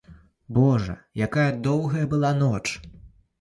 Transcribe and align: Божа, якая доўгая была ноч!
Божа, 0.57 0.95
якая 1.25 1.45
доўгая 1.67 2.05
была 2.15 2.33
ноч! 2.41 2.65